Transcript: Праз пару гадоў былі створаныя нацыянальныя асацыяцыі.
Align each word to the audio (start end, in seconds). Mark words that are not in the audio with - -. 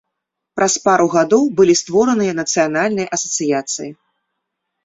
Праз 0.59 0.73
пару 0.85 1.03
гадоў 1.15 1.43
былі 1.59 1.75
створаныя 1.81 2.31
нацыянальныя 2.41 3.07
асацыяцыі. 3.19 3.89